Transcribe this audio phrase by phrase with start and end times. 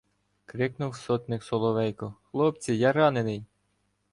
[0.45, 3.43] Крикнув сотник Соловейко: "Хлопці, я ранений!"